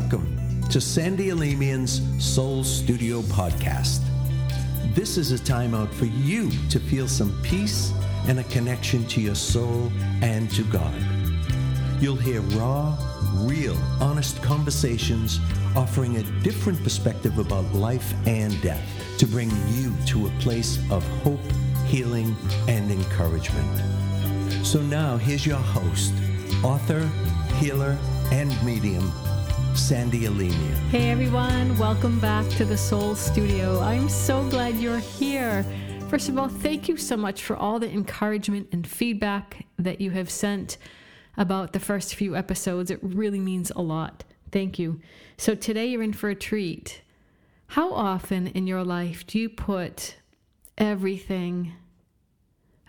[0.00, 4.00] Welcome to Sandy Alemian's Soul Studio podcast.
[4.94, 7.92] This is a time out for you to feel some peace
[8.28, 9.90] and a connection to your soul
[10.22, 10.94] and to God.
[12.00, 12.96] You'll hear raw,
[13.38, 15.40] real, honest conversations
[15.74, 18.88] offering a different perspective about life and death
[19.18, 21.40] to bring you to a place of hope,
[21.86, 22.36] healing,
[22.68, 24.64] and encouragement.
[24.64, 26.14] So now here's your host,
[26.62, 27.04] author,
[27.56, 27.98] healer,
[28.30, 29.10] and medium,
[29.78, 30.74] Sandy Alemian.
[30.90, 33.80] Hey everyone, welcome back to the Soul Studio.
[33.80, 35.64] I'm so glad you're here.
[36.08, 40.10] First of all, thank you so much for all the encouragement and feedback that you
[40.10, 40.78] have sent
[41.36, 42.90] about the first few episodes.
[42.90, 44.24] It really means a lot.
[44.50, 45.00] Thank you.
[45.38, 47.00] So today you're in for a treat.
[47.68, 50.16] How often in your life do you put
[50.76, 51.72] everything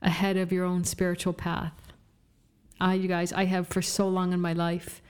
[0.02, 1.94] ahead of your own spiritual path?
[2.82, 5.02] Ah, you guys, I have for so long in my life.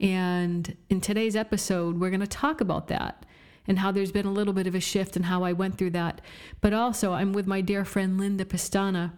[0.00, 3.24] And in today's episode, we're going to talk about that
[3.66, 5.90] and how there's been a little bit of a shift and how I went through
[5.90, 6.20] that.
[6.60, 9.12] But also, I'm with my dear friend Linda Pestana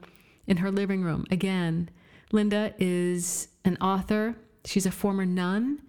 [0.47, 1.91] in her living room again.
[2.33, 5.81] Linda is an author, she's a former nun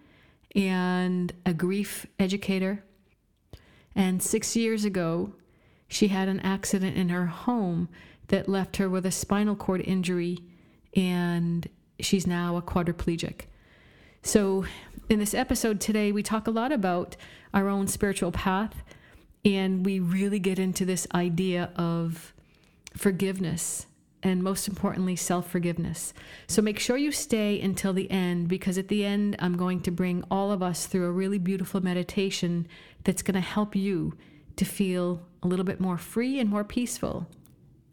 [0.54, 2.84] and a grief educator.
[3.94, 5.34] And six years ago,
[5.88, 7.88] she had an accident in her home
[8.28, 10.38] that left her with a spinal cord injury,
[10.94, 11.66] and
[11.98, 13.42] she's now a quadriplegic.
[14.28, 14.66] So,
[15.08, 17.16] in this episode today, we talk a lot about
[17.54, 18.84] our own spiritual path,
[19.42, 22.34] and we really get into this idea of
[22.94, 23.86] forgiveness
[24.22, 26.12] and most importantly, self forgiveness.
[26.46, 29.90] So make sure you stay until the end because at the end, I'm going to
[29.90, 32.68] bring all of us through a really beautiful meditation
[33.04, 34.12] that's going to help you
[34.56, 37.26] to feel a little bit more free and more peaceful,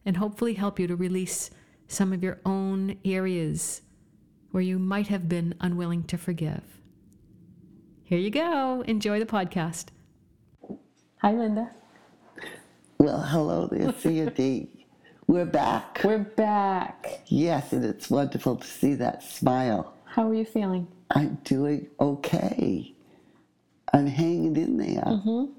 [0.05, 1.49] and hopefully help you to release
[1.87, 3.83] some of your own areas
[4.55, 6.63] where you might have been unwilling to forgive.
[8.05, 8.85] Here you go.
[8.87, 9.87] Enjoy the podcast.
[11.17, 11.69] Hi, Linda.
[12.97, 14.69] Well, hello there, C
[15.27, 15.99] We're back.
[16.05, 17.19] We're back.
[17.25, 19.93] Yes, and it's wonderful to see that smile.
[20.05, 20.87] How are you feeling?
[21.11, 22.95] I'm doing okay.
[23.91, 25.03] I'm hanging in there.
[25.03, 25.51] Mm-hmm.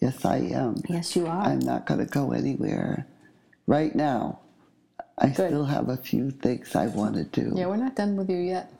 [0.00, 0.74] Yes, I am.
[0.88, 1.42] Yes, you are.
[1.44, 3.06] I'm not going to go anywhere
[3.68, 4.40] right now.
[5.20, 5.50] I Good.
[5.50, 7.52] still have a few things I want to do.
[7.54, 8.72] Yeah, we're not done with you yet.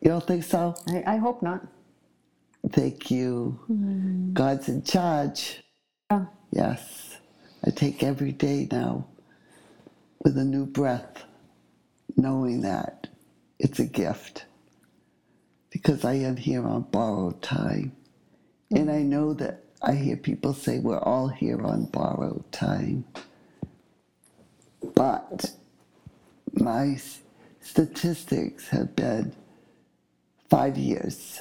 [0.00, 0.74] You don't think so?
[0.88, 1.66] I, I hope not.
[2.70, 3.58] Thank you.
[3.70, 4.32] Mm.
[4.32, 5.62] God's in charge.
[6.50, 7.18] Yes.
[7.64, 9.06] I take every day now
[10.24, 11.24] with a new breath,
[12.16, 13.08] knowing that
[13.58, 14.46] it's a gift
[15.70, 17.92] because I am here on borrowed time.
[18.72, 18.76] Mm-hmm.
[18.76, 23.04] And I know that I hear people say we're all here on borrowed time.
[24.94, 25.52] But
[26.52, 26.98] my
[27.60, 29.34] statistics have been
[30.48, 31.40] five years.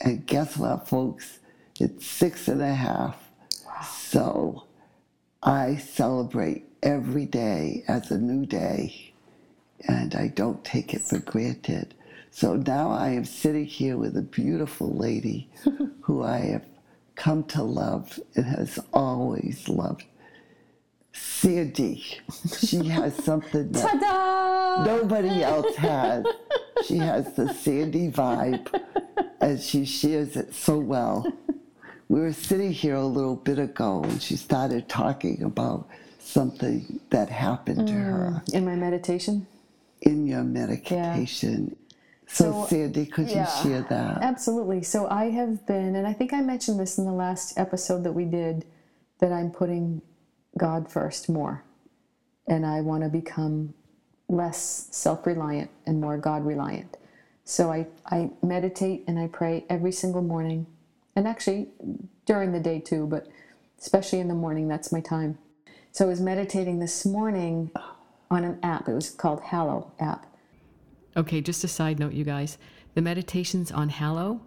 [0.00, 1.38] And guess what, folks?
[1.78, 3.16] It's six and a half.
[3.64, 3.82] Wow.
[3.82, 4.64] So
[5.42, 9.12] I celebrate every day as a new day,
[9.88, 11.94] and I don't take it for granted.
[12.30, 15.50] So now I am sitting here with a beautiful lady
[16.02, 16.66] who I have
[17.16, 20.04] come to love and has always loved.
[21.12, 22.18] Sandy.
[22.58, 24.84] She has something that Ta-da!
[24.84, 26.24] nobody else has.
[26.86, 28.68] She has the Sandy vibe,
[29.40, 31.30] and she shares it so well.
[32.08, 35.88] We were sitting here a little bit ago, and she started talking about
[36.18, 38.42] something that happened to her.
[38.46, 39.46] Mm, in my meditation?
[40.02, 41.68] In your meditation.
[41.68, 41.76] Yeah.
[42.26, 44.22] So, so, Sandy, could yeah, you share that?
[44.22, 44.84] Absolutely.
[44.84, 48.12] So I have been, and I think I mentioned this in the last episode that
[48.12, 48.64] we did,
[49.18, 50.00] that I'm putting
[50.56, 51.64] God first more.
[52.46, 53.74] And I want to become
[54.28, 56.96] less self reliant and more God reliant.
[57.44, 60.66] So I, I meditate and I pray every single morning,
[61.16, 61.68] and actually
[62.24, 63.26] during the day too, but
[63.80, 65.38] especially in the morning, that's my time.
[65.90, 67.72] So I was meditating this morning
[68.30, 68.88] on an app.
[68.88, 70.26] It was called Hallow app.
[71.16, 72.56] Okay, just a side note, you guys.
[72.94, 74.42] The meditations on Hallow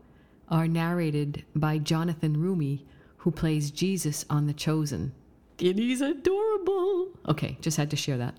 [0.47, 2.83] are narrated by Jonathan Roumie,
[3.17, 5.13] who plays Jesus on The Chosen.
[5.59, 7.11] And he's adorable.
[7.27, 8.35] Okay, just had to share that.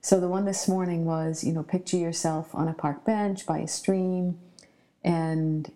[0.00, 3.58] So the one this morning was, you know, picture yourself on a park bench by
[3.58, 4.38] a stream
[5.04, 5.70] and,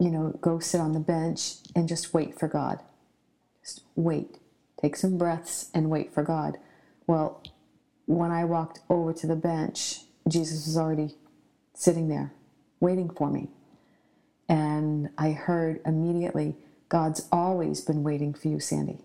[0.00, 2.80] you know, go sit on the bench and just wait for God.
[3.62, 4.38] Just wait
[4.80, 6.58] take some breaths, and wait for God.
[7.06, 7.42] Well,
[8.06, 11.14] when I walked over to the bench, Jesus was already
[11.74, 12.32] sitting there
[12.80, 13.48] waiting for me.
[14.48, 16.56] And I heard immediately,
[16.88, 19.00] God's always been waiting for you, Sandy.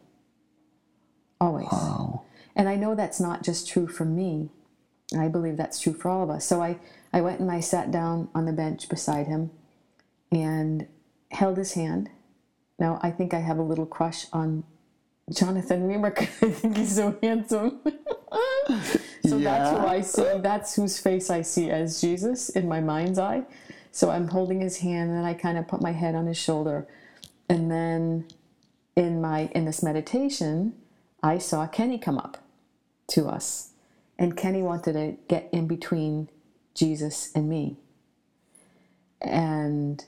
[1.41, 1.67] Always.
[1.71, 2.21] Wow.
[2.55, 4.49] And I know that's not just true for me.
[5.17, 6.45] I believe that's true for all of us.
[6.45, 6.77] So I,
[7.11, 9.49] I went and I sat down on the bench beside him
[10.31, 10.87] and
[11.31, 12.11] held his hand.
[12.77, 14.63] Now, I think I have a little crush on
[15.33, 17.79] Jonathan Roumie because I think he's so handsome.
[19.25, 19.39] so yeah.
[19.39, 20.39] that's who I see.
[20.41, 23.43] That's whose face I see as Jesus in my mind's eye.
[23.91, 26.87] So I'm holding his hand and I kind of put my head on his shoulder.
[27.49, 28.27] And then
[28.95, 30.73] in my in this meditation,
[31.23, 32.37] I saw Kenny come up
[33.09, 33.69] to us.
[34.17, 36.29] And Kenny wanted to get in between
[36.75, 37.77] Jesus and me.
[39.21, 40.03] And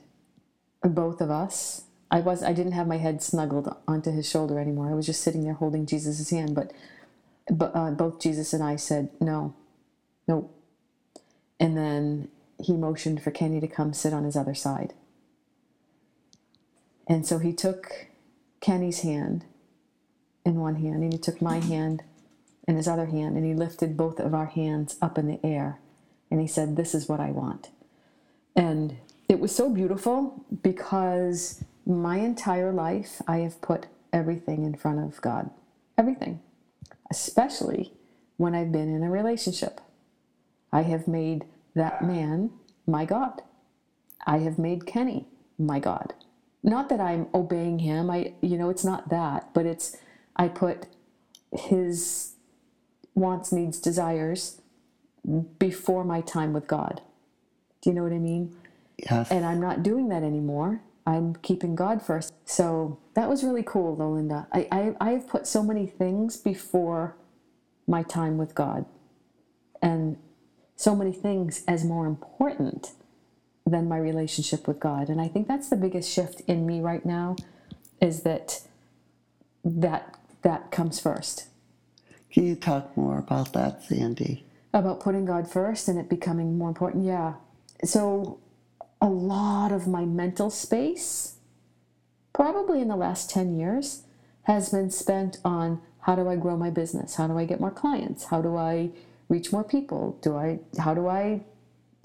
[0.82, 4.88] both of us, I was I didn't have my head snuggled onto his shoulder anymore.
[4.90, 6.72] I was just sitting there holding Jesus' hand, but
[7.50, 9.54] but uh, both Jesus and I said no,
[10.28, 10.50] no.
[11.58, 12.28] And then
[12.62, 14.94] he motioned for Kenny to come sit on his other side.
[17.06, 18.06] And so he took
[18.60, 19.44] Kenny's hand
[20.44, 22.02] in one hand, and he took my hand
[22.66, 25.78] in his other hand, and he lifted both of our hands up in the air,
[26.30, 27.70] and he said, This is what I want.
[28.56, 28.96] And
[29.28, 35.20] it was so beautiful because my entire life I have put everything in front of
[35.20, 35.50] God.
[35.98, 36.40] Everything.
[37.10, 37.92] Especially
[38.36, 39.80] when I've been in a relationship.
[40.72, 41.44] I have made
[41.74, 42.50] that man
[42.86, 43.42] my God.
[44.26, 45.26] I have made Kenny
[45.58, 46.14] my God.
[46.62, 48.10] Not that I'm obeying him.
[48.10, 49.96] I you know, it's not that, but it's
[50.36, 50.86] I put
[51.52, 52.32] his
[53.14, 54.60] wants, needs, desires
[55.58, 57.00] before my time with God.
[57.80, 58.56] Do you know what I mean?
[58.98, 59.30] Yes.
[59.30, 60.82] And I'm not doing that anymore.
[61.06, 62.32] I'm keeping God first.
[62.44, 64.46] So that was really cool, though, Linda.
[64.52, 67.16] I, I, I've put so many things before
[67.86, 68.86] my time with God,
[69.82, 70.16] and
[70.76, 72.92] so many things as more important
[73.66, 75.08] than my relationship with God.
[75.08, 77.36] And I think that's the biggest shift in me right now
[78.00, 78.62] is that
[79.64, 81.48] that that comes first.
[82.30, 84.44] Can you talk more about that, Sandy?
[84.72, 87.04] About putting God first and it becoming more important?
[87.04, 87.34] Yeah.
[87.82, 88.38] So
[89.00, 91.36] a lot of my mental space,
[92.32, 94.02] probably in the last 10 years,
[94.42, 97.14] has been spent on how do I grow my business?
[97.14, 98.26] How do I get more clients?
[98.26, 98.90] How do I
[99.28, 100.18] reach more people?
[100.20, 101.40] Do I how do I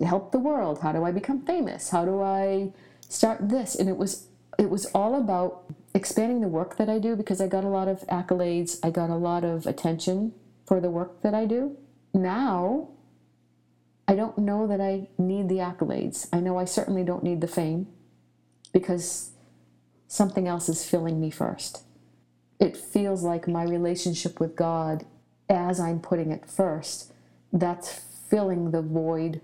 [0.06, 0.80] help the world?
[0.80, 1.90] How do I become famous?
[1.90, 2.72] How do I
[3.10, 3.76] start this?
[3.76, 4.28] And it was
[4.58, 7.88] it was all about expanding the work that I do because I got a lot
[7.88, 10.34] of accolades, I got a lot of attention
[10.66, 11.78] for the work that I do.
[12.14, 12.90] Now
[14.08, 16.28] I don't know that I need the accolades.
[16.34, 17.88] I know I certainly don't need the fame
[18.74, 19.32] because
[20.08, 21.84] something else is filling me first.
[22.60, 25.06] It feels like my relationship with God,
[25.48, 27.14] as I'm putting it first,
[27.54, 29.42] that's filling the void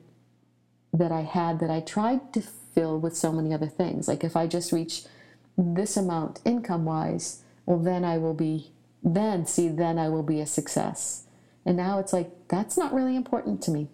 [0.91, 4.07] that I had that I tried to fill with so many other things.
[4.07, 5.03] Like if I just reach
[5.57, 8.71] this amount income wise, well, then I will be,
[9.03, 11.25] then see, then I will be a success.
[11.65, 13.89] And now it's like, that's not really important to me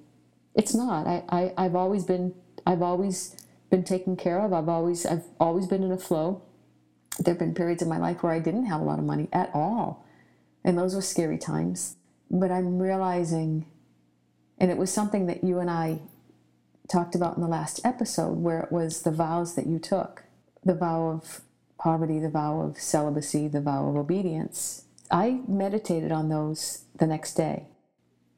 [0.56, 1.08] it's not.
[1.08, 2.34] I, I I've always been
[2.66, 3.36] I've always
[3.70, 4.54] been taken care of.
[4.54, 6.42] I've always I've always been in a flow.
[7.20, 9.28] There have been periods in my life where I didn't have a lot of money
[9.32, 10.06] at all.
[10.64, 11.96] And those were scary times.
[12.30, 13.66] But I'm realizing
[14.58, 16.00] and it was something that you and I
[16.90, 20.24] talked about in the last episode where it was the vows that you took.
[20.64, 21.42] The vow of
[21.82, 24.86] poverty, the vow of celibacy, the vow of obedience.
[25.10, 27.66] I meditated on those the next day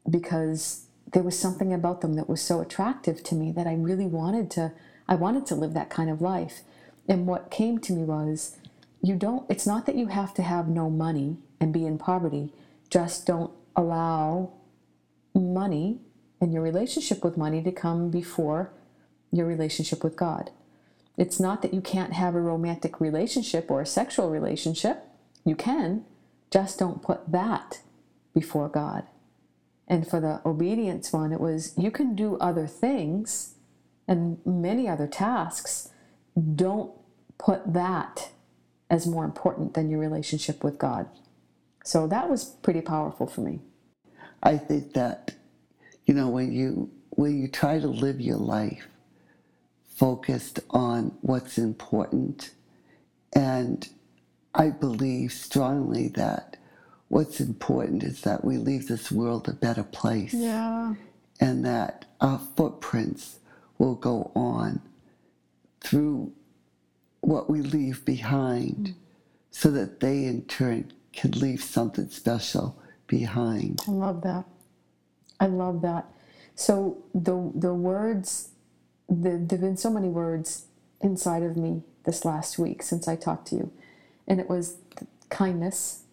[0.08, 4.06] because there was something about them that was so attractive to me that I really
[4.06, 4.72] wanted to
[5.06, 6.62] I wanted to live that kind of life.
[7.06, 8.56] And what came to me was
[9.02, 12.50] you don't it's not that you have to have no money and be in poverty,
[12.88, 14.54] just don't allow
[15.34, 16.00] money
[16.40, 18.72] and your relationship with money to come before
[19.30, 20.50] your relationship with God.
[21.16, 25.04] It's not that you can't have a romantic relationship or a sexual relationship.
[25.44, 26.04] You can,
[26.50, 27.80] just don't put that
[28.34, 29.04] before God.
[29.86, 33.54] And for the obedience one, it was you can do other things
[34.08, 35.90] and many other tasks.
[36.54, 36.92] Don't
[37.38, 38.30] put that
[38.90, 41.08] as more important than your relationship with God.
[41.84, 43.60] So that was pretty powerful for me.
[44.42, 45.32] I think that,
[46.06, 48.88] you know, when you when you try to live your life
[49.94, 52.50] focused on what's important,
[53.32, 53.88] and
[54.54, 56.56] I believe strongly that
[57.08, 60.34] what's important is that we leave this world a better place.
[60.34, 60.94] Yeah.
[61.40, 63.38] And that our footprints
[63.78, 64.80] will go on
[65.80, 66.32] through
[67.20, 68.94] what we leave behind mm.
[69.50, 73.80] so that they in turn can leave something special behind.
[73.86, 74.44] I love that.
[75.40, 76.06] I love that.
[76.54, 78.50] So the the words
[79.08, 80.66] the, there've been so many words
[81.00, 83.72] inside of me this last week since I talked to you.
[84.26, 84.76] And it was
[85.28, 86.04] kindness,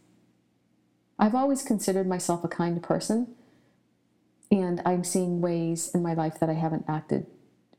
[1.22, 3.28] I've always considered myself a kind person,
[4.50, 7.28] and I'm seeing ways in my life that I haven't acted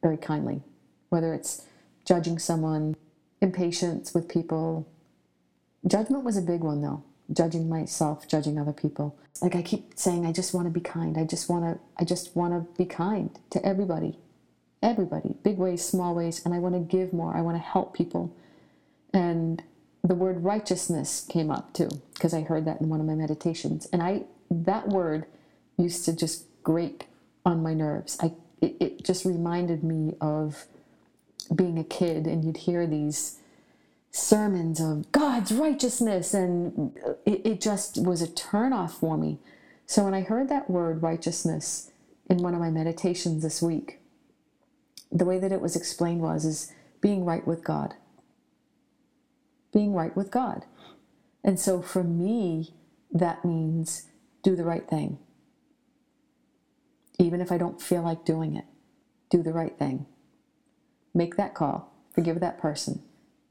[0.00, 0.62] very kindly,
[1.09, 1.66] whether it's
[2.07, 2.97] judging someone,
[3.40, 4.88] impatience with people.
[5.87, 7.02] Judgment was a big one though.
[7.33, 9.19] Judging myself, judging other people.
[9.40, 11.19] Like I keep saying, I just want to be kind.
[11.19, 11.81] I just want to.
[11.99, 14.19] I just want to be kind to everybody,
[14.83, 17.37] everybody, big ways, small ways, and I want to give more.
[17.37, 18.35] I want to help people,
[19.15, 19.62] and
[20.03, 23.87] the word righteousness came up too because I heard that in one of my meditations,
[23.93, 25.27] and I that word
[25.79, 27.05] used to just grate
[27.47, 28.19] on my nerves.
[28.21, 30.67] I it, it just reminded me of
[31.55, 33.39] being a kid, and you'd hear these
[34.11, 36.97] sermons of God's righteousness, and
[37.27, 39.39] it, it just was a turnoff for me.
[39.87, 41.91] So when I heard that word righteousness
[42.29, 44.01] in one of my meditations this week,
[45.12, 47.95] the way that it was explained was is being right with God.
[49.73, 50.64] Being right with God.
[51.45, 52.75] And so for me,
[53.12, 54.07] that means
[54.42, 55.19] do the right thing.
[57.19, 58.64] Even if I don't feel like doing it,
[59.31, 60.07] do the right thing.
[61.14, 63.02] Make that call, forgive that person,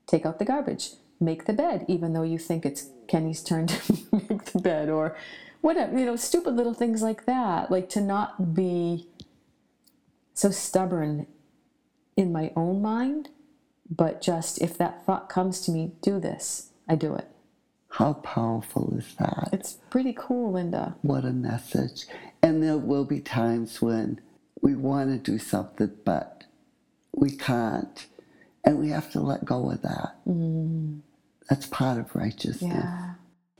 [0.07, 3.93] take out the garbage, make the bed, even though you think it's Kenny's turn to
[4.11, 5.15] make the bed, or
[5.61, 7.69] whatever, you know, stupid little things like that.
[7.69, 9.07] Like to not be
[10.33, 11.27] so stubborn
[12.15, 13.29] in my own mind,
[13.89, 17.27] but just if that thought comes to me, do this, I do it.
[17.89, 19.49] How powerful is that?
[19.51, 20.95] It's pretty cool, Linda.
[21.01, 22.05] What a message.
[22.41, 24.21] And there will be times when
[24.61, 26.45] we want to do something, but
[27.13, 28.07] we can't.
[28.63, 30.15] And we have to let go of that.
[30.27, 31.01] Mm.
[31.49, 32.71] That's part of righteousness.
[32.73, 33.13] Yeah.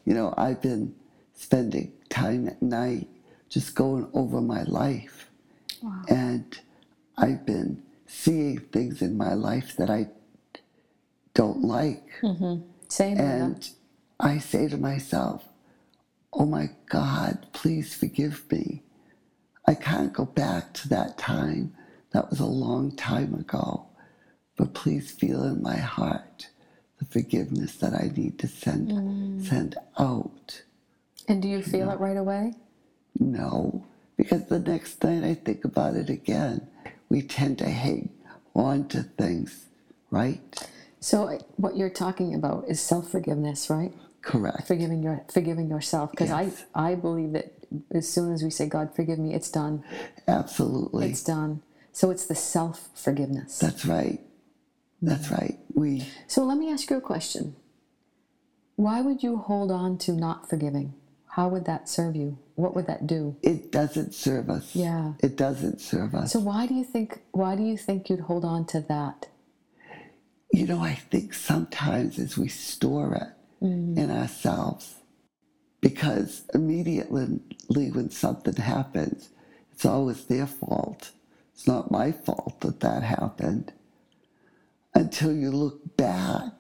[0.06, 0.96] You know, I've been
[1.34, 3.10] spending time at night
[3.50, 5.30] just going over my life.
[5.82, 6.04] Wow.
[6.08, 6.58] And
[7.18, 10.10] I've been seeing things in my life that I
[11.34, 12.04] don't like.
[12.24, 12.64] Mm-hmm.
[12.90, 13.18] Same.
[13.20, 13.70] And.
[14.20, 15.46] I say to myself,
[16.34, 18.84] oh my God, please forgive me.
[19.68, 21.74] I can't go back to that time.
[22.14, 23.88] That was a long time ago.
[24.58, 26.50] But please feel in my heart
[27.00, 29.46] the forgiveness that I need to send Mm.
[29.48, 30.64] send out.
[31.28, 32.54] And do you feel it right away?
[33.20, 33.86] No,
[34.18, 36.68] because the next night I think about it again.
[37.12, 38.10] We tend to hang
[38.56, 39.66] on to things,
[40.12, 40.40] right?
[41.02, 43.94] So what you're talking about is self-forgiveness, right?
[44.22, 44.66] Correct.
[44.66, 46.64] Forgiving your forgiving yourself because Yes.
[46.74, 47.52] I I believe that
[47.92, 49.84] as soon as we say God forgive me, it's done.
[50.26, 51.10] Absolutely.
[51.10, 51.62] It's done.
[51.92, 53.60] So it's the self-forgiveness.
[53.60, 54.22] That's right.
[55.02, 55.36] That's mm-hmm.
[55.36, 55.60] right.
[55.74, 57.58] We So let me ask you a question.
[58.78, 60.94] Why would you hold on to not forgiving?
[61.36, 62.38] How would that serve you?
[62.56, 63.36] What would that do?
[63.42, 64.76] it doesn't serve us.
[64.76, 65.14] Yeah.
[65.24, 66.34] It doesn't serve us.
[66.34, 69.28] So why do you think why do you think you'd hold on to that?
[70.54, 73.32] you know, I think sometimes as we store it
[73.66, 73.96] Mm-hmm.
[73.98, 74.96] in ourselves,
[75.82, 77.40] because immediately
[77.92, 79.30] when something happens,
[79.72, 81.12] it's always their fault.
[81.54, 83.72] It's not my fault that that happened.
[84.96, 86.54] Until you look back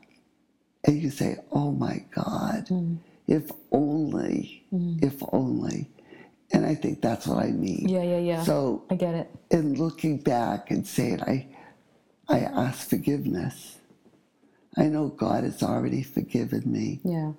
[0.85, 2.97] and you say, oh my God, Mm.
[3.31, 5.01] If only, mm.
[5.01, 5.89] if only.
[6.53, 7.87] And I think that's what I mean.
[7.87, 8.43] Yeah, yeah, yeah.
[8.43, 9.29] So I get it.
[9.51, 11.47] in looking back and saying, I,
[12.27, 13.77] I ask forgiveness.
[14.77, 17.31] I know God has already forgiven me, Yeah.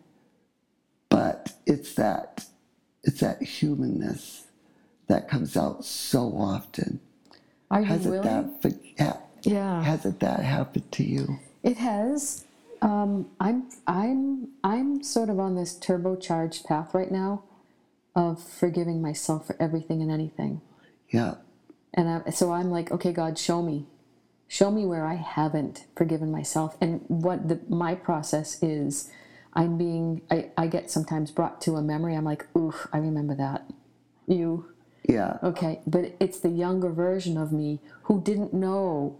[1.10, 2.46] but it's that,
[3.04, 4.46] it's that humanness
[5.08, 7.00] that comes out so often.
[7.70, 8.58] Are you Hasn't willing?
[8.96, 9.82] that, yeah.
[9.82, 11.38] hasn't that happened to you?
[11.62, 12.44] It has.
[12.82, 17.44] Um, I'm I'm I'm sort of on this turbocharged path right now
[18.16, 20.62] of forgiving myself for everything and anything.
[21.10, 21.36] Yeah,
[21.94, 23.86] And I, so I'm like, okay, God, show me,
[24.48, 26.76] show me where I haven't forgiven myself.
[26.80, 29.10] And what the, my process is,
[29.54, 32.16] I'm being, I, I get sometimes brought to a memory.
[32.16, 33.70] I'm like, oof, I remember that.
[34.26, 34.66] You,
[35.08, 35.80] yeah, okay.
[35.86, 39.18] But it's the younger version of me who didn't know,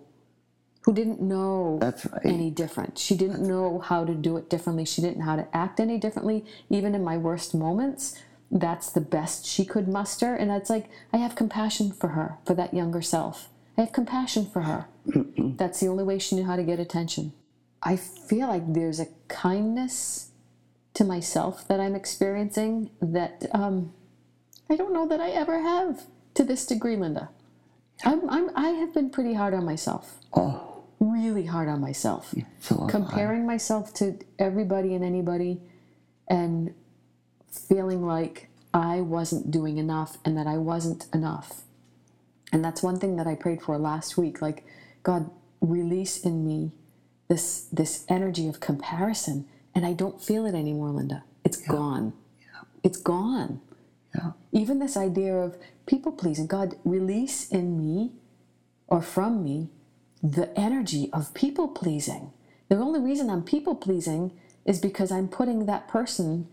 [0.83, 2.25] who didn't know That's right.
[2.25, 2.99] any different.
[2.99, 4.85] She didn't know how to do it differently.
[4.85, 6.45] She didn't know how to act any differently.
[6.71, 8.19] Even in my worst moments,
[8.51, 10.35] that's the best she could muster.
[10.35, 13.49] And it's like, I have compassion for her, for that younger self.
[13.79, 14.87] I have compassion for her.
[15.57, 17.33] that's the only way she knew how to get attention.
[17.83, 20.31] I feel like there's a kindness
[20.95, 23.93] to myself that I'm experiencing that um,
[24.69, 27.31] I don't know that I ever have to this degree, Linda.
[28.05, 30.17] I'm, I'm, I have been pretty hard on myself.
[30.35, 30.72] oh,
[31.03, 32.91] Really hard on myself so have I.
[32.91, 35.61] comparing myself to everybody and anybody
[36.29, 36.75] and
[37.51, 41.63] feeling like I wasn't doing enough and that I wasn't enough.
[42.53, 44.65] And that's one thing that I prayed for last week like
[45.03, 45.29] God
[45.61, 46.71] release in me
[47.29, 51.25] this this energy of comparison and I don't feel it anymore Linda.
[51.45, 52.13] It's gone.
[52.41, 52.47] Yeah.
[52.85, 53.61] It's gone.
[54.15, 55.57] Yeah, Even this idea of
[55.87, 58.13] people pleasing, God release in me
[58.87, 59.71] or from me
[60.23, 62.33] the energy of people pleasing.
[62.69, 64.33] The only reason I'm people pleasing
[64.65, 66.47] is because I'm putting that person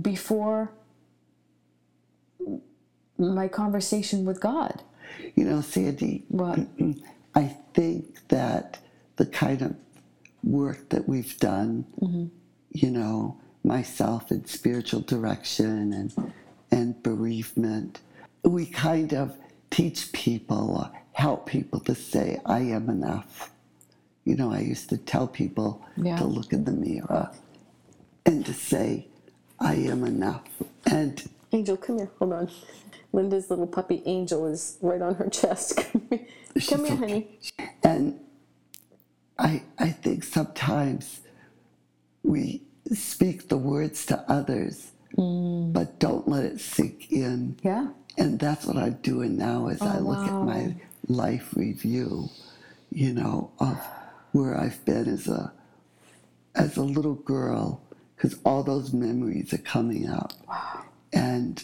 [0.00, 0.72] before
[3.18, 4.82] my conversation with God.
[5.34, 6.60] You know, Sandy, What?
[7.34, 8.78] I think that
[9.16, 9.76] the kind of
[10.42, 12.26] work that we've done, mm-hmm.
[12.72, 16.32] you know, myself in spiritual direction and
[16.72, 18.00] and bereavement,
[18.44, 19.36] we kind of
[19.70, 23.50] teach people help people to say, I am enough.
[24.24, 26.16] You know, I used to tell people Yeah.
[26.16, 27.30] to look in the mirror
[28.24, 29.06] and to say,
[29.58, 30.48] I am enough.
[30.86, 31.22] And
[31.52, 32.10] Angel, come here.
[32.18, 32.50] Hold on.
[33.12, 35.76] Linda's little puppy Angel is right on her chest.
[35.82, 36.26] Come here,
[36.68, 37.38] come here honey.
[37.82, 38.20] And
[39.38, 41.20] I, I think sometimes
[42.22, 42.62] we
[42.92, 45.72] speak the words to others, mm.
[45.72, 47.56] but don't let it sink in.
[47.62, 47.88] Yeah.
[48.18, 50.74] And that's what I'm doing now as I look at my
[51.08, 52.28] life review,
[52.90, 53.78] you know, of
[54.32, 55.52] where I've been as a
[56.54, 57.80] as a little girl,
[58.16, 60.32] because all those memories are coming up.
[61.12, 61.62] And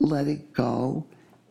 [0.00, 1.06] letting go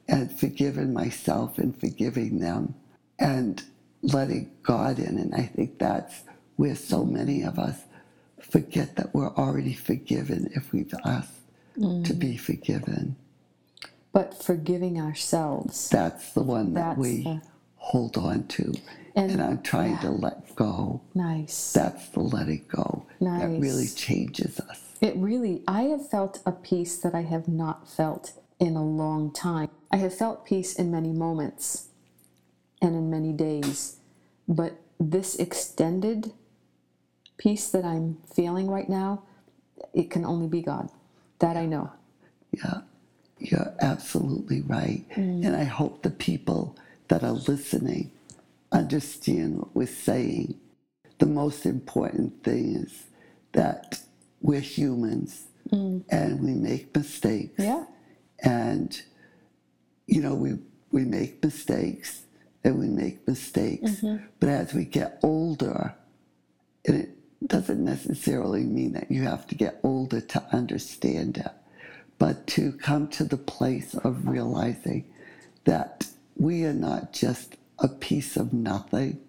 [0.07, 2.73] and forgiving myself and forgiving them
[3.19, 3.63] and
[4.01, 5.17] letting God in.
[5.17, 6.23] And I think that's
[6.55, 7.79] where so many of us
[8.41, 11.39] forget that we're already forgiven if we've asked
[11.75, 12.19] to mm.
[12.19, 13.15] be forgiven.
[14.11, 15.89] But forgiving ourselves.
[15.89, 17.41] That's the one that That's we the-
[17.75, 18.73] hold on to.
[19.15, 21.01] And- And, I'm trying to let go.
[21.13, 21.73] Nice.
[21.73, 23.41] That's the letting go Nice.
[23.41, 24.81] that really changes us.
[25.01, 29.31] It really, I have felt a peace that I have not felt in a long
[29.31, 29.69] time.
[29.91, 31.87] I have felt peace in many moments
[32.81, 33.97] and in many days,
[34.47, 36.33] but this extended
[37.37, 39.23] peace that I'm feeling right now,
[39.93, 40.89] it can only be God.
[41.39, 41.91] That I know.
[42.51, 42.81] Yeah,
[43.39, 45.05] you're absolutely right.
[45.15, 45.45] Mm.
[45.45, 46.77] And I hope the people
[47.07, 48.11] that are listening
[48.71, 50.59] understand what we're saying.
[51.17, 53.03] The most important thing is
[53.53, 54.01] that
[54.41, 56.03] we're humans mm.
[56.09, 57.55] and we make mistakes.
[57.57, 57.85] Yeah.
[58.43, 59.01] And,
[60.07, 60.59] you know, we,
[60.91, 62.23] we make mistakes
[62.63, 63.91] and we make mistakes.
[63.91, 64.25] Mm-hmm.
[64.39, 65.95] But as we get older,
[66.85, 67.09] and it
[67.45, 71.51] doesn't necessarily mean that you have to get older to understand it,
[72.19, 75.05] but to come to the place of realizing
[75.63, 79.19] that we are not just a piece of nothing,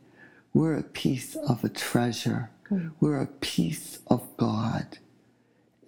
[0.52, 2.88] we're a piece of a treasure, hmm.
[2.98, 4.98] we're a piece of God.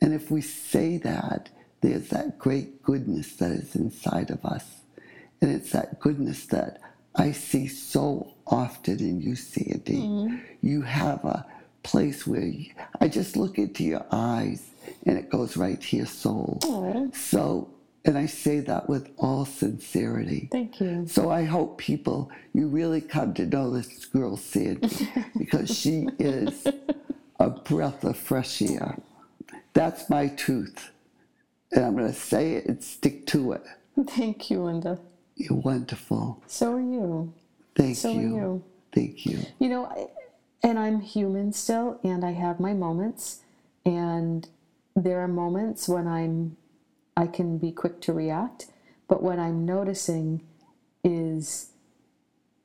[0.01, 4.65] And if we say that, there's that great goodness that is inside of us.
[5.41, 6.81] And it's that goodness that
[7.17, 10.07] I see so often in you, Sandy.
[10.07, 10.37] Hmm.
[10.61, 11.45] You have a
[11.83, 14.72] place where you, I just look into your eyes
[15.07, 16.59] and it goes right to your soul.
[17.15, 17.71] So,
[18.05, 20.49] and I say that with all sincerity.
[20.51, 21.07] Thank you.
[21.07, 26.67] So I hope people, you really come to know this girl, Sandy, because she is
[27.39, 28.99] a breath of fresh air.
[29.73, 30.91] That's my truth.
[31.73, 33.63] And I'm going to say it and stick to it.
[34.09, 34.99] Thank you, Linda.
[35.37, 36.43] You're wonderful.
[36.47, 37.33] So are you.
[37.75, 37.95] Thank you.
[37.95, 38.37] So are you.
[38.37, 38.65] you.
[38.95, 39.39] Thank you.
[39.59, 40.09] You know, I,
[40.63, 43.41] and I'm human still, and I have my moments,
[43.85, 44.49] and
[44.95, 46.57] there are moments when I'm,
[47.17, 48.67] I can be quick to react,
[49.09, 50.43] but what I'm noticing
[51.05, 51.71] is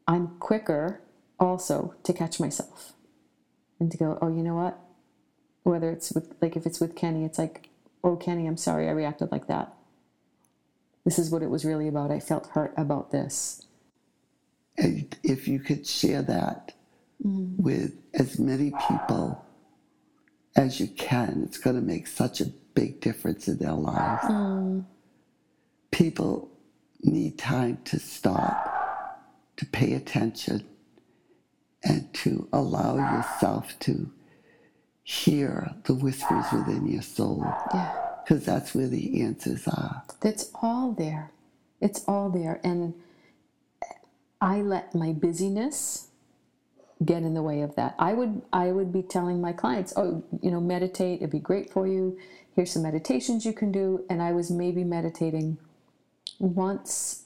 [0.08, 1.02] I'm quicker
[1.40, 2.94] also to catch myself
[3.80, 4.80] and to go, oh, you know what?
[5.64, 7.70] Whether it's with, like, if it's with Kenny, it's like,
[8.04, 9.74] oh, Kenny, I'm sorry I reacted like that.
[11.04, 12.12] This is what it was really about.
[12.12, 13.66] I felt hurt about this.
[14.78, 16.74] And if you could share that
[17.26, 17.56] mm.
[17.58, 19.44] with as many people
[20.58, 24.24] as you can, it's going to make such a big difference in their lives.
[24.26, 24.86] Mm.
[25.92, 26.50] People
[27.04, 29.22] need time to stop,
[29.58, 30.66] to pay attention,
[31.84, 34.12] and to allow yourself to
[35.04, 37.96] hear the whispers within your soul, Yeah.
[38.24, 40.04] because that's where the answers are.
[40.24, 41.32] It's all there.
[41.80, 42.60] It's all there.
[42.64, 42.96] And
[44.42, 46.07] I let my busyness
[47.06, 47.96] get in the way of that.
[48.00, 51.22] I would I would be telling my clients, "Oh, you know, meditate.
[51.22, 52.18] It'd be great for you.
[52.56, 55.58] Here's some meditations you can do." And I was maybe meditating
[56.40, 57.26] once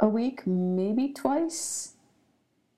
[0.00, 1.94] a week, maybe twice.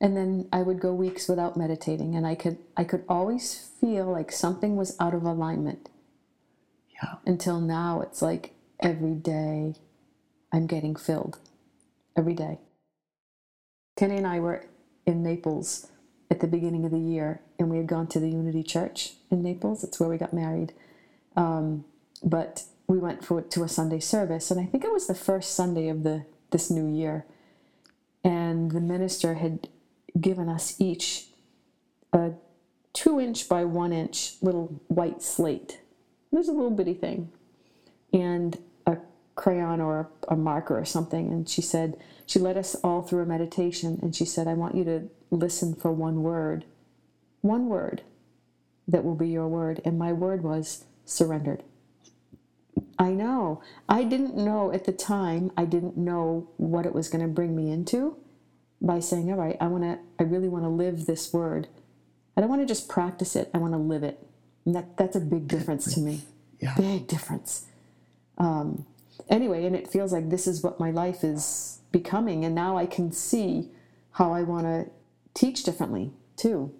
[0.01, 4.07] And then I would go weeks without meditating and I could I could always feel
[4.07, 5.89] like something was out of alignment
[7.03, 7.17] Yeah.
[7.25, 9.75] until now it's like every day
[10.53, 11.39] I'm getting filled.
[12.15, 12.59] Every day.
[13.97, 14.67] Kenny and I were
[15.07, 15.91] in Naples
[16.31, 19.43] at the beginning of the year, and we had gone to the Unity Church in
[19.43, 19.85] Naples.
[19.85, 20.73] It's where we got married.
[21.37, 21.85] Um,
[22.23, 25.55] but we went for to a Sunday service, and I think it was the first
[25.55, 27.27] Sunday of the this new year.
[28.25, 29.69] And the minister had
[30.21, 31.27] given us each
[32.13, 32.33] a
[32.93, 35.81] two inch by one inch little white slate.
[36.33, 37.31] It was a little bitty thing.
[38.13, 38.99] And a
[39.35, 41.29] crayon or a marker or something.
[41.31, 43.99] And she said, she led us all through a meditation.
[44.03, 46.65] And she said, I want you to listen for one word.
[47.41, 48.03] One word
[48.89, 49.81] that will be your word.
[49.85, 51.63] And my word was surrendered.
[52.99, 53.63] I know.
[53.89, 57.55] I didn't know at the time, I didn't know what it was going to bring
[57.55, 58.17] me into
[58.81, 61.69] by saying, all right, I want to, I really want to live this word.
[62.37, 64.19] I don't want to just practice it, I want to live it.
[64.65, 66.23] And that, that's a big difference to me.
[66.61, 66.75] Yeah.
[66.77, 67.67] Big difference.
[68.39, 68.87] Um,
[69.29, 72.45] anyway, and it feels like this is what my life is becoming.
[72.45, 73.71] And now I can see
[74.13, 74.91] how I want to
[75.37, 76.73] teach differently too.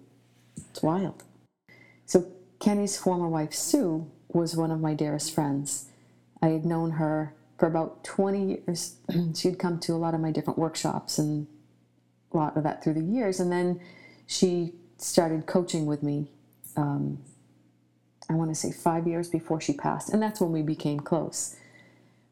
[0.69, 1.23] It's wild.
[2.05, 5.89] So, Kenny's former wife, Sue, was one of my dearest friends.
[6.41, 8.95] I had known her for about 20 years.
[9.35, 11.47] She'd come to a lot of my different workshops and
[12.33, 13.39] a lot of that through the years.
[13.39, 13.79] And then
[14.25, 16.27] she started coaching with me,
[16.75, 17.19] um,
[18.29, 20.09] I want to say five years before she passed.
[20.09, 21.55] And that's when we became close.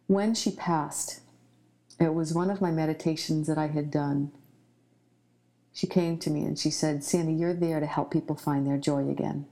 [0.07, 1.21] When she passed,
[1.99, 4.31] it was one of my meditations that I had done.
[5.75, 8.77] She came to me and she said, Sandy, you're there to help people find their
[8.77, 9.45] joy again.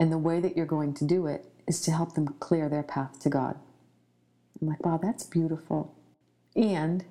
[0.00, 2.82] And the way that you're going to do it is to help them clear their
[2.82, 3.58] path to God.
[4.58, 5.94] I'm like, wow, that's beautiful.
[6.56, 7.04] And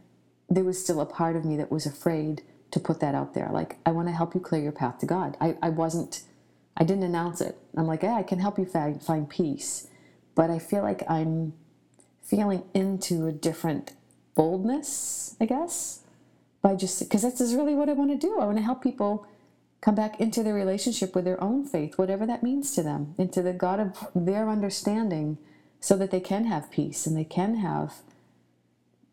[0.49, 3.49] there was still a part of me that was afraid to put that out there.
[3.51, 5.37] Like, I want to help you clear your path to God.
[5.39, 6.23] I, I wasn't,
[6.75, 7.59] I didn't announce it.
[7.77, 9.87] I'm like, yeah, I can help you find, find peace.
[10.33, 11.53] But I feel like I'm
[12.23, 13.91] feeling into a different
[14.33, 15.99] boldness, I guess,
[16.61, 18.39] by just, because that's is really what I want to do.
[18.39, 19.25] I want to help people
[19.81, 23.41] come back into their relationship with their own faith, whatever that means to them, into
[23.41, 25.39] the God of their understanding,
[25.79, 27.95] so that they can have peace and they can have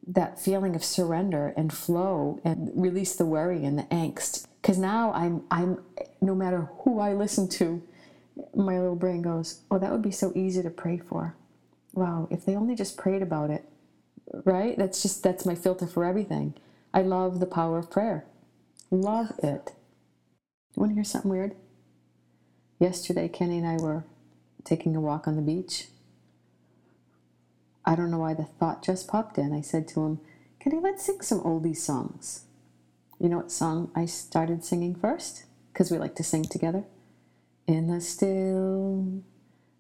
[0.07, 4.47] that feeling of surrender and flow and release the worry and the angst.
[4.61, 5.83] Because now I'm, I'm,
[6.21, 7.83] no matter who I listen to,
[8.55, 11.35] my little brain goes, oh, that would be so easy to pray for.
[11.95, 13.65] Wow, if they only just prayed about it,
[14.45, 14.77] right?
[14.77, 16.55] That's just, that's my filter for everything.
[16.99, 18.25] I love the power of prayer.
[18.91, 19.73] Love it.
[20.75, 21.55] You Want to hear something weird?
[22.81, 24.03] Yesterday, Kenny and I were
[24.65, 25.87] taking a walk on the beach.
[27.85, 29.53] I don't know why the thought just popped in.
[29.53, 30.19] I said to him,
[30.59, 32.47] Kenny, let's sing some oldie songs.
[33.21, 35.45] You know what song I started singing first?
[35.73, 36.83] Because we like to sing together.
[37.69, 39.23] In the still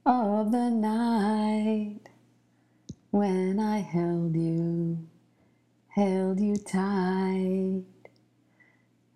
[0.07, 2.11] of the night,
[3.11, 5.09] when I held you,
[5.99, 7.83] held you tight,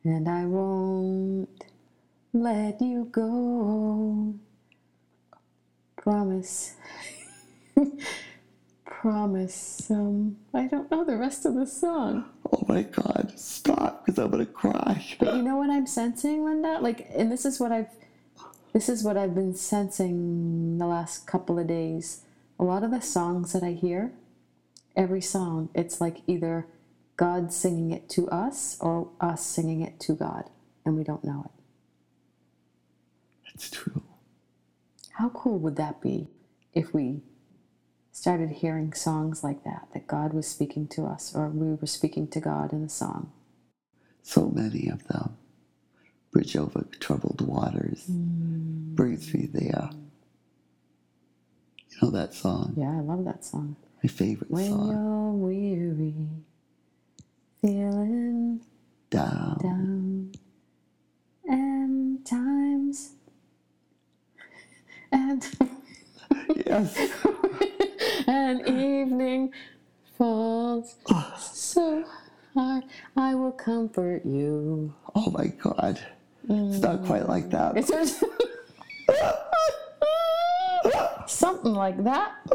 [0.02, 1.64] and I won't
[2.32, 4.34] let you go.
[5.96, 6.74] Promise.
[8.84, 9.90] Promise.
[9.92, 12.24] Um, I don't know the rest of the song.
[12.52, 15.06] Oh my God, stop, because I'm going to cry.
[15.20, 16.80] But you know what I'm sensing, Linda?
[16.80, 17.90] Like, and this is what I've,
[18.72, 22.22] this is what I've been sensing the last couple of days.
[22.58, 24.12] A lot of the songs that I hear,
[24.96, 26.66] every song, it's like either
[27.16, 30.50] God singing it to us or us singing it to God,
[30.84, 31.62] and we don't know it.
[33.46, 34.02] That's true.
[35.12, 36.28] How cool would that be
[36.72, 37.20] if we
[38.10, 42.28] started hearing songs like that, that God was speaking to us or we were speaking
[42.28, 43.32] to God in a song?
[44.22, 45.36] So many of them.
[46.30, 48.94] Bridge over troubled waters mm.
[48.94, 49.90] brings me there.
[51.90, 52.72] You know that song?
[52.76, 53.76] Yeah, I love that song.
[54.02, 54.90] My favorite When song.
[54.90, 56.14] you're weary,
[57.60, 58.60] feeling
[59.10, 59.58] Down.
[59.62, 60.32] down,
[61.46, 63.12] and times,
[65.12, 65.46] and
[66.66, 66.96] Yes.
[68.26, 69.52] an evening
[70.18, 70.96] falls
[71.38, 72.04] so
[72.54, 72.84] hard,
[73.16, 74.92] I will comfort you.
[75.14, 76.00] Oh my God.
[76.48, 77.76] It's not quite like that.
[77.76, 78.24] Mm.
[81.32, 82.32] Something like that.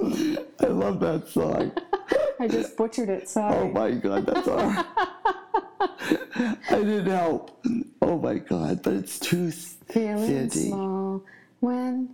[0.59, 1.71] I love that song.
[2.39, 3.27] I just butchered it.
[3.27, 4.85] So Oh my God, that's all right.
[6.69, 7.59] I didn't help.
[8.01, 10.69] Oh my God, but it's true, Feeling Sandy.
[10.69, 11.23] small
[11.59, 12.09] when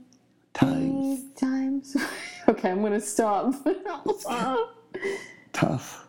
[0.54, 1.97] Times times.
[2.47, 3.54] okay, I'm gonna stop.
[5.52, 6.08] tough.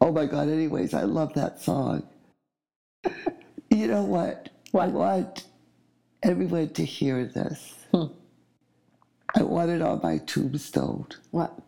[0.00, 2.06] Oh my God, anyways, I love that song.
[3.70, 4.50] You know what?
[4.74, 5.44] I want
[6.22, 7.74] everyone to hear this.
[7.92, 8.06] Hmm.
[9.34, 11.06] I wanted on my tombstone.
[11.30, 11.58] what?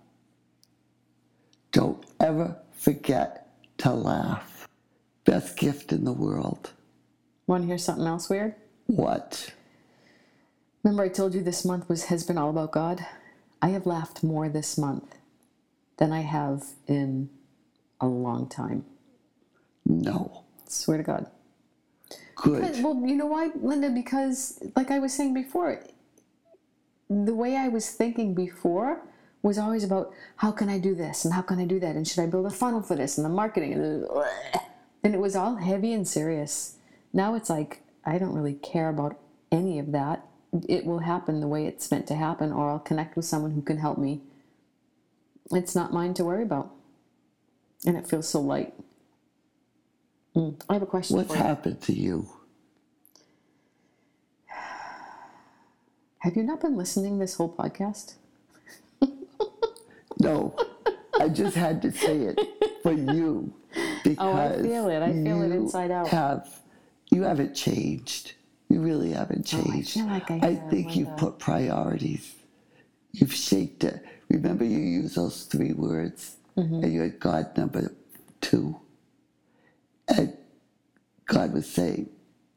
[1.72, 3.48] Don't ever forget
[3.78, 4.68] to laugh.
[5.24, 6.72] Best gift in the world.
[7.46, 8.54] Want to hear something else weird?
[8.86, 9.52] What?
[10.82, 13.04] Remember, I told you this month was has been all about God.
[13.62, 15.16] I have laughed more this month
[15.96, 17.30] than I have in
[18.00, 18.84] a long time.
[19.86, 20.44] No.
[20.68, 21.26] Swear to God.
[22.36, 22.60] Good.
[22.60, 23.90] Because- well, you know why, Linda?
[23.90, 25.82] Because, like I was saying before,
[27.08, 29.02] the way I was thinking before
[29.42, 32.08] was always about how can I do this and how can I do that and
[32.08, 34.06] should I build a funnel for this and the marketing and,
[35.02, 36.76] and it was all heavy and serious.
[37.12, 39.18] Now it's like I don't really care about
[39.52, 40.26] any of that.
[40.68, 43.62] It will happen the way it's meant to happen, or I'll connect with someone who
[43.62, 44.20] can help me.
[45.50, 46.70] It's not mine to worry about,
[47.84, 48.72] and it feels so light.
[50.36, 50.60] Mm.
[50.68, 52.28] I have a question What's happened to you?
[56.24, 58.14] Have you not been listening this whole podcast?
[60.20, 60.54] No,
[61.20, 62.40] I just had to say it
[62.84, 63.52] for you
[64.04, 65.02] because Oh, I feel it.
[65.02, 66.06] I feel it inside out.
[66.08, 66.48] Have
[67.10, 68.34] you haven't changed?
[68.68, 69.94] You really haven't Oh, I changed.
[69.94, 72.32] feel like I have, think you've put priorities.
[73.12, 74.04] You've shaped it.
[74.28, 76.84] Remember, you used those three words, Mm-hmm.
[76.84, 77.92] and you had God number
[78.40, 78.76] two,
[80.06, 80.32] and
[81.26, 82.08] God was saying,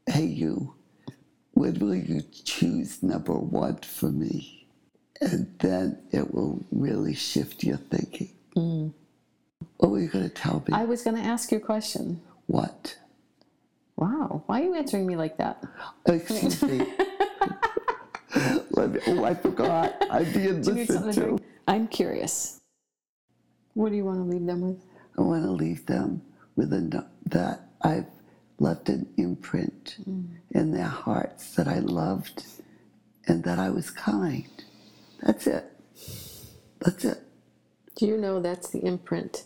[0.06, 0.76] "Hey, you,
[1.58, 4.68] when will you choose number one for me?"
[5.20, 8.30] And then it will really shift your thinking.
[9.78, 10.74] What were you going to tell me?
[10.74, 10.80] Mm.
[10.80, 12.22] I was going to ask you a question.
[12.48, 12.96] what?
[13.96, 15.64] Wow, why are you answering me like that?
[16.06, 16.78] Excuse me.
[18.38, 19.96] Me- oh, I forgot.
[20.12, 21.40] I'm being Do you listened to?
[21.68, 22.60] I'm curious.
[23.74, 24.80] What do you want to leave them with?
[25.18, 26.22] I want to leave them
[26.56, 28.06] with a that I've
[28.60, 30.28] left an imprint mm.
[30.52, 32.46] in their hearts that I loved
[33.28, 34.48] and that I was kind.
[35.22, 35.66] That's it.
[36.80, 37.24] That's it.
[37.96, 39.44] Do you know that's the imprint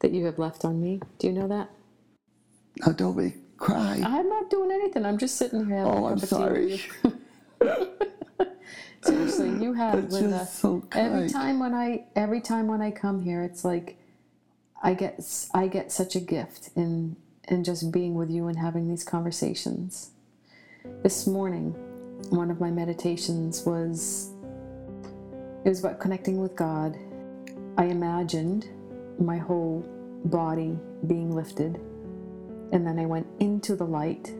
[0.00, 1.00] that you have left on me?
[1.18, 1.70] Do you know that?
[2.78, 4.02] Now don't make cry.
[4.04, 5.06] I'm not doing anything.
[5.06, 5.84] I'm just sitting here.
[5.86, 6.80] oh, I'm cup of tea with
[7.60, 7.88] sorry.
[9.04, 10.46] Seriously, you have That's Linda.
[10.46, 13.98] so Every time when I every time when I come here, it's like
[14.82, 15.20] I get
[15.54, 17.16] I get such a gift in
[17.52, 20.10] in just being with you and having these conversations.
[21.02, 21.72] This morning,
[22.30, 24.30] one of my meditations was
[25.64, 26.96] it was about connecting with God.
[27.76, 28.68] I imagined
[29.18, 29.84] my whole
[30.24, 31.76] body being lifted,
[32.72, 34.32] and then I went into the light.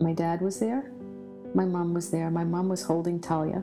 [0.00, 0.90] My dad was there.
[1.54, 2.30] My mom was there.
[2.30, 3.62] My mom was holding Talia.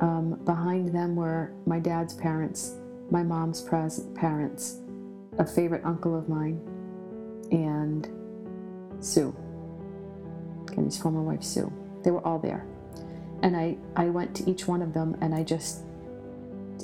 [0.00, 2.74] Um, behind them were my dad's parents,
[3.10, 4.78] my mom's pres- parents,
[5.38, 6.60] a favorite uncle of mine,
[7.52, 8.08] and
[9.00, 9.36] Sue,
[10.74, 11.72] Kenny's former wife Sue.
[12.02, 12.66] They were all there.
[13.42, 15.82] And I, I went to each one of them and I just,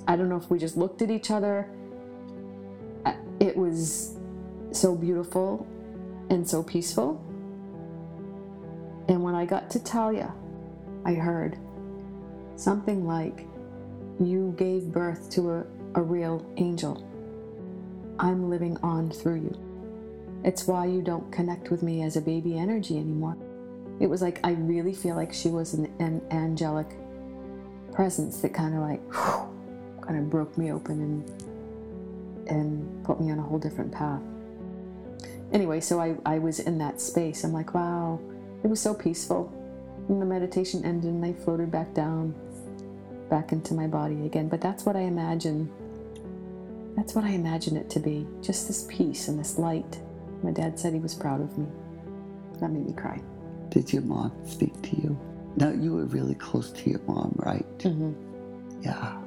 [0.06, 1.68] I don't know if we just looked at each other.
[3.40, 4.16] It was
[4.72, 5.66] so beautiful
[6.30, 7.24] and so peaceful.
[9.08, 10.34] And when I got to Talia,
[11.04, 11.56] I heard
[12.56, 13.46] something like,
[14.20, 17.04] You gave birth to a, a real angel.
[18.18, 19.67] I'm living on through you.
[20.44, 23.36] It's why you don't connect with me as a baby energy anymore.
[24.00, 26.86] It was like I really feel like she was an, an angelic
[27.92, 29.10] presence that kind of like
[30.02, 31.48] kind of broke me open and
[32.48, 34.22] and put me on a whole different path.
[35.52, 37.44] Anyway, so I, I was in that space.
[37.44, 38.20] I'm like, wow,
[38.62, 39.52] it was so peaceful.
[40.08, 42.34] And the meditation ended and I floated back down,
[43.28, 44.48] back into my body again.
[44.48, 45.70] But that's what I imagine.
[46.96, 48.26] That's what I imagine it to be.
[48.40, 49.98] Just this peace and this light.
[50.42, 51.66] My dad said he was proud of me.
[52.60, 53.20] That made me cry.
[53.70, 55.18] Did your mom speak to you?
[55.56, 57.66] Now you were really close to your mom, right?
[57.80, 58.12] Mm-hmm.
[58.82, 59.18] Yeah,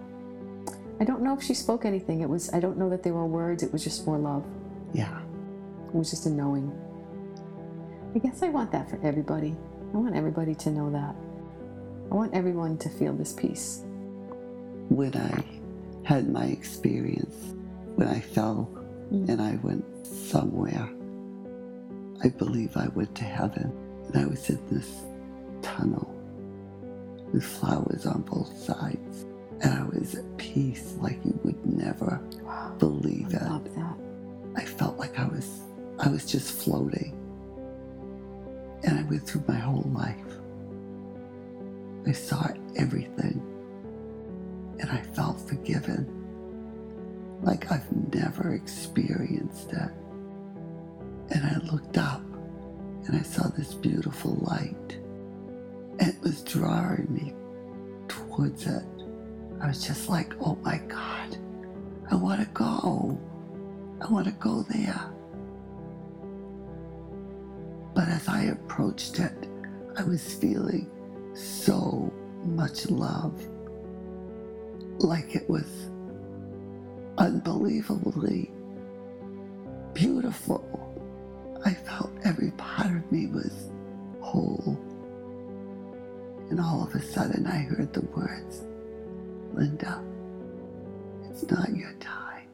[0.99, 2.21] I don't know if she spoke anything.
[2.21, 3.63] It was I don't know that they were words.
[3.63, 4.45] It was just more love.
[4.93, 5.19] yeah.
[5.87, 6.71] It was just a knowing.
[8.15, 9.55] I guess I want that for everybody.
[9.93, 11.13] I want everybody to know that.
[12.09, 13.83] I want everyone to feel this peace.
[14.87, 15.43] When I
[16.03, 17.35] had my experience,
[17.95, 18.69] when I fell
[19.11, 20.87] and I went somewhere,
[22.23, 23.71] I believe I went to heaven.
[24.07, 24.89] And I was in this
[25.61, 26.07] tunnel
[27.33, 29.25] with flowers on both sides.
[29.61, 32.75] And I was at peace like you would never Wow.
[32.79, 33.43] believe I it.
[33.49, 33.95] love that.
[34.55, 35.61] I felt like I was
[35.99, 37.15] I was just floating.
[38.83, 40.17] And I went through my whole life.
[42.07, 43.39] I saw everything.
[44.79, 46.07] And I felt forgiven.
[47.43, 49.91] Like I've never experienced it.
[51.31, 52.21] And I looked up
[53.07, 54.99] and I saw this beautiful light.
[55.99, 57.33] And it was drawing me
[58.07, 58.83] towards it.
[59.61, 61.37] I was just like, oh my God,
[62.09, 63.19] I want to go.
[64.01, 64.99] I want to go there.
[67.93, 69.47] But as I approached it,
[69.97, 70.89] I was feeling
[71.33, 72.11] so
[72.45, 73.39] much love.
[74.99, 75.89] Like it was
[77.17, 78.51] unbelievably
[79.93, 80.80] beautiful.
[81.63, 83.69] I felt every part of me was
[84.21, 84.79] whole.
[86.49, 88.63] And all of a sudden, I heard the words,
[89.53, 90.03] Linda,
[91.29, 92.47] it's not your time.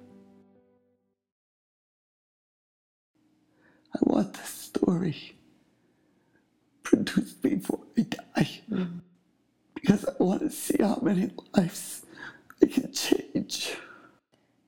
[3.96, 5.36] I want this story
[6.84, 8.62] produced before I die.
[9.74, 12.06] Because I want to see how many lives
[12.62, 13.76] I can change.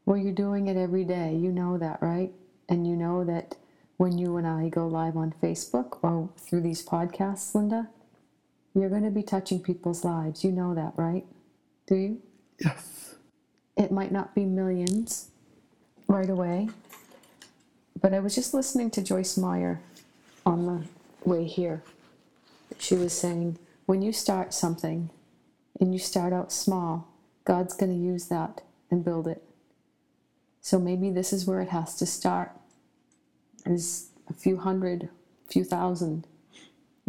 [0.06, 1.36] Well, you're doing it every day.
[1.36, 2.32] You know that, right?
[2.68, 3.56] And you know that
[4.00, 7.90] when you and I go live on Facebook or through these podcasts, Linda,
[8.74, 10.42] you're going to be touching people's lives.
[10.42, 11.26] You know that, right?
[11.86, 12.22] Do you?
[12.64, 13.16] Yes.
[13.76, 15.32] It might not be millions
[16.08, 16.70] right away,
[18.02, 19.82] but I was just listening to Joyce Meyer
[20.46, 21.84] on the way here.
[22.78, 25.10] She was saying, when you start something
[25.78, 27.10] and you start out small,
[27.44, 29.44] God's going to use that and build it.
[30.62, 32.52] So maybe this is where it has to start.
[33.70, 35.10] Is a few hundred,
[35.48, 36.26] few thousand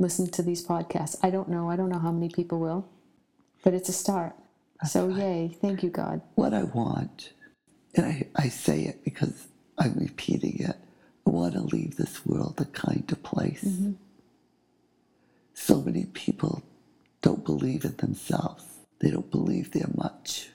[0.00, 1.16] listen to these podcasts.
[1.22, 1.70] I don't know.
[1.70, 2.88] I don't know how many people will,
[3.62, 4.34] but it's a start.
[4.80, 5.56] That's so, yay.
[5.60, 6.22] Thank you, God.
[6.34, 7.32] What I want,
[7.94, 9.46] and I, I say it because
[9.78, 10.76] I'm repeating it,
[11.26, 13.62] I want to leave this world a kinder place.
[13.62, 13.92] Mm-hmm.
[15.52, 16.62] So many people
[17.20, 18.64] don't believe in themselves,
[19.00, 20.48] they don't believe they're much.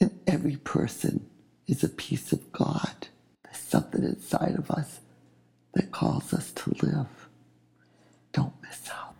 [0.00, 1.28] And every person
[1.66, 3.08] is a piece of God.
[3.44, 5.00] There's something inside of us
[5.78, 7.06] that calls us to live.
[8.32, 9.14] Don't miss out.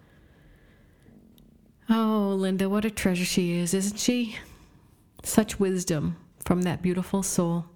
[1.89, 4.37] Oh, Linda, what a treasure she is, isn't she?
[5.23, 7.67] Such wisdom from that beautiful soul.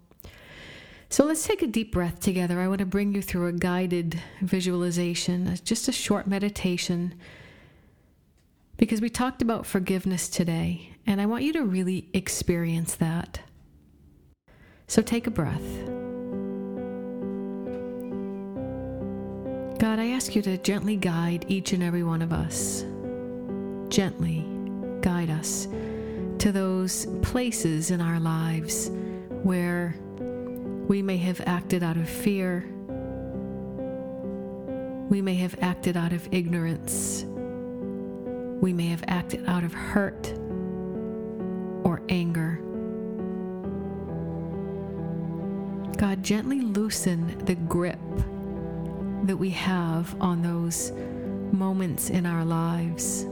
[1.08, 2.58] So let's take a deep breath together.
[2.58, 7.14] I want to bring you through a guided visualization, just a short meditation,
[8.78, 13.40] because we talked about forgiveness today, and I want you to really experience that.
[14.88, 16.11] So take a breath.
[19.82, 22.84] God, I ask you to gently guide each and every one of us.
[23.88, 24.46] Gently
[25.00, 25.66] guide us
[26.38, 28.92] to those places in our lives
[29.42, 29.96] where
[30.86, 32.64] we may have acted out of fear.
[35.10, 37.24] We may have acted out of ignorance.
[38.62, 40.32] We may have acted out of hurt
[41.82, 42.60] or anger.
[45.98, 47.98] God, gently loosen the grip
[49.22, 50.92] that we have on those
[51.52, 53.26] moments in our lives.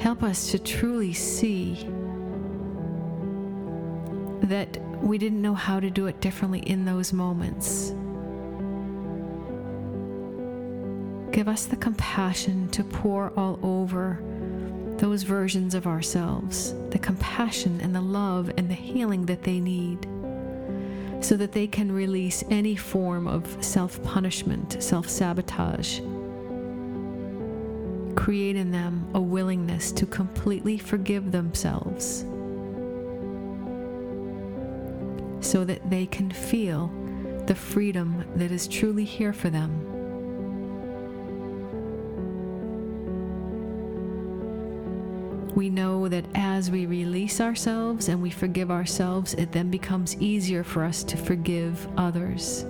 [0.00, 1.74] Help us to truly see
[4.42, 7.90] that we didn't know how to do it differently in those moments.
[11.32, 14.22] Give us the compassion to pour all over
[14.98, 20.06] those versions of ourselves, the compassion and the love and the healing that they need,
[21.20, 26.00] so that they can release any form of self punishment, self sabotage.
[28.16, 32.24] Create in them a willingness to completely forgive themselves
[35.40, 36.92] so that they can feel
[37.46, 39.97] the freedom that is truly here for them.
[45.58, 50.62] We know that as we release ourselves and we forgive ourselves, it then becomes easier
[50.62, 52.60] for us to forgive others.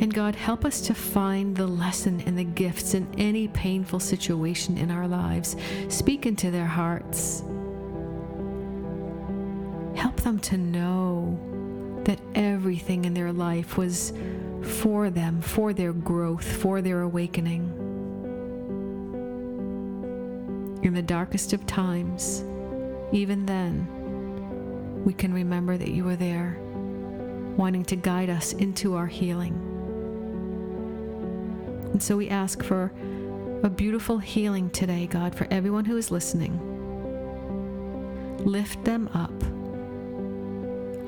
[0.00, 4.78] And God, help us to find the lesson and the gifts in any painful situation
[4.78, 5.56] in our lives.
[5.90, 7.42] Speak into their hearts
[9.96, 11.38] Help them to know
[12.04, 14.12] that everything in their life was
[14.62, 17.75] for them, for their growth, for their awakening.
[20.86, 22.44] In the darkest of times,
[23.10, 23.88] even then,
[25.04, 26.56] we can remember that you were there,
[27.56, 29.54] wanting to guide us into our healing.
[31.90, 32.92] And so we ask for
[33.64, 36.56] a beautiful healing today, God, for everyone who is listening.
[38.44, 39.42] Lift them up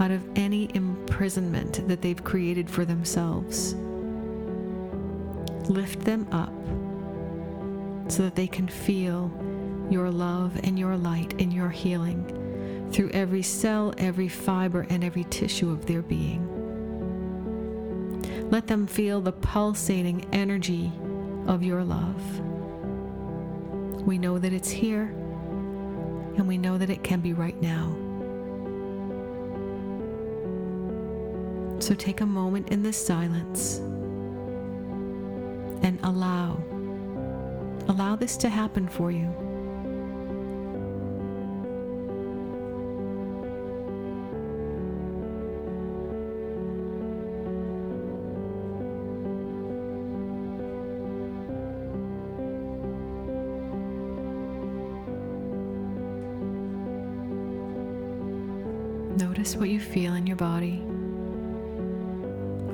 [0.02, 3.76] out of any imprisonment that they've created for themselves.
[5.70, 6.52] Lift them up
[8.10, 9.30] so that they can feel
[9.90, 15.24] your love and your light and your healing through every cell, every fiber, and every
[15.24, 16.54] tissue of their being.
[18.50, 20.90] Let them feel the pulsating energy
[21.46, 22.40] of your love.
[24.06, 25.14] We know that it's here,
[26.36, 27.94] and we know that it can be right now.
[31.80, 33.78] So take a moment in this silence
[35.82, 36.62] and allow,
[37.88, 39.47] allow this to happen for you.
[59.48, 60.82] Notice what you feel in your body,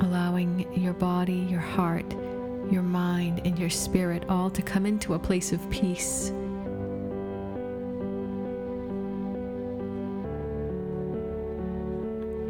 [0.05, 2.11] allowing your body, your heart,
[2.69, 6.31] your mind, and your spirit all to come into a place of peace.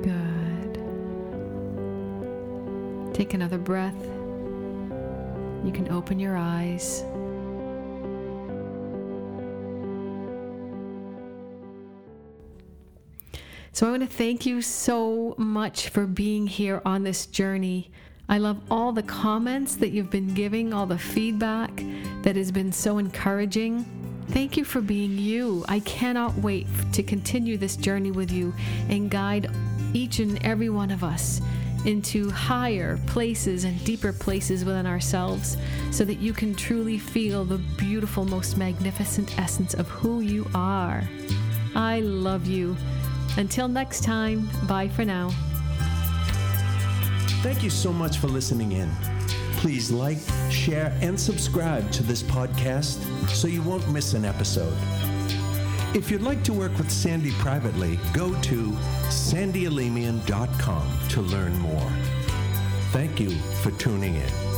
[0.01, 0.79] Good.
[3.13, 4.03] Take another breath.
[5.67, 7.05] You can open your eyes.
[13.75, 17.91] So I want to thank you so much for being here on this journey.
[18.29, 21.83] I love all the comments that you've been giving, all the feedback
[22.23, 23.85] that has been so encouraging.
[24.29, 25.65] Thank you for being you.
[25.67, 28.55] I cannot wait to continue this journey with you
[28.91, 29.51] and guide
[29.93, 31.41] each and every one of us
[31.85, 35.57] into higher places and deeper places within ourselves
[35.91, 41.03] so that you can truly feel the beautiful, most magnificent essence of who you are.
[41.75, 42.77] I love you.
[43.37, 45.31] Until next time, bye for now.
[47.43, 48.91] Thank you so much for listening in.
[49.57, 50.19] Please like,
[50.51, 54.77] share, and subscribe to this podcast so you won't miss an episode.
[55.95, 58.71] If you'd like to work with Sandy privately, go to
[59.11, 61.93] sandyalemian.com to learn more.
[62.91, 63.31] Thank you
[63.63, 64.54] for tuning in.